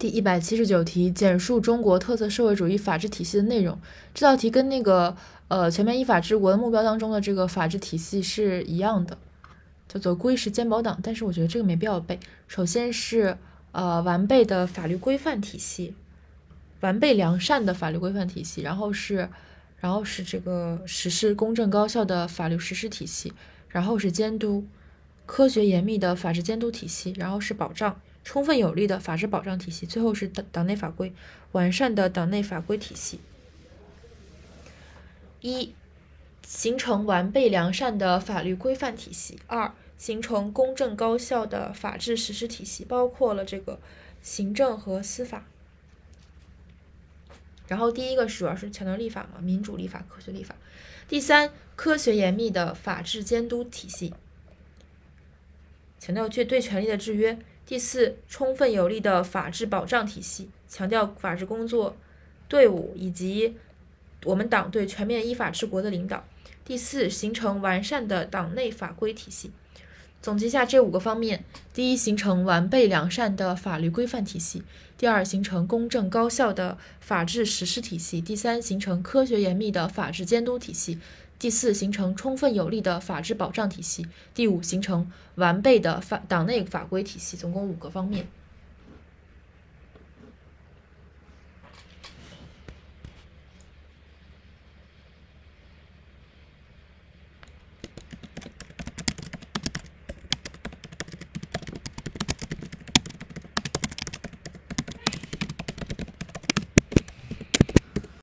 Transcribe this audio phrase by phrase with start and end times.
[0.00, 3.78] 第一百七十九题，简述中国特色社会主义法治体系的内容。
[4.14, 5.14] 这道题跟那个
[5.48, 9.18] 呃全面依法治国的目标当中的这个法治体系是一样的，
[9.86, 10.98] 叫做归实兼保党。
[11.02, 12.18] 但是我觉得这个没必要背。
[12.48, 13.36] 首先是
[13.72, 15.92] 呃完备的法律规范体系，
[16.80, 19.28] 完备良善的法律规范体系，然后是
[19.80, 23.34] 然后是这个实施公正高效的法律实施体系，
[23.68, 24.64] 然后是监督
[25.26, 28.00] 科学严密的法治监督体系，然后是保障。
[28.24, 31.12] 充分有力的法治保障体系，最后是党党内法规
[31.52, 33.20] 完善的党内法规体系。
[35.40, 35.74] 一、
[36.46, 43.80] 形成完备良善的法律规范体系；二、形成公正高效的法治实施体系，包括了这个
[44.22, 45.46] 行政和司法。
[47.66, 50.54] 然后第一个主要是强调立法嘛，民主立法、科学立法。
[51.08, 54.12] 第三，科学严密的法治监督体系，
[56.00, 57.38] 强调绝对权力的制约。
[57.64, 61.96] 第四，充分有力的法治保障体系，强调法治工作
[62.48, 63.54] 队伍以及
[64.24, 66.24] 我们党对全面依法治国的领导。
[66.64, 69.52] 第四，形成完善的党内法规体系。
[70.22, 74.62] 总结下这五个方面：第一，形成完备良善的法律规范体系；
[74.98, 80.98] 第二，形成公正高效的法治实施体系；第三，形成科学严密的法治监督体系。
[81.40, 87.34] 第四，形成充分有力的法治保障体系；第五，形成完备的法党内法规体系。
[87.34, 88.28] 总共五个方面。